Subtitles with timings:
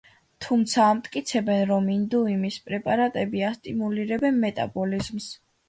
[0.43, 5.33] თუმცა ამტკიცებენ, რომ ინდიუმის პრეპარატები ასტიმულირებენ მეტაბოლიზმს.